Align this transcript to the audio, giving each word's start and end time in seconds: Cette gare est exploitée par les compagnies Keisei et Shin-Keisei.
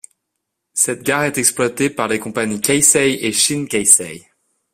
Cette 0.73 1.03
gare 1.03 1.25
est 1.25 1.37
exploitée 1.37 1.91
par 1.91 2.07
les 2.07 2.17
compagnies 2.17 2.59
Keisei 2.59 3.23
et 3.23 3.31
Shin-Keisei. 3.31 4.25